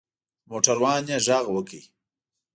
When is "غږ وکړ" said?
1.25-1.81